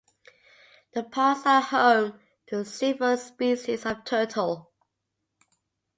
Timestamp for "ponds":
1.03-1.45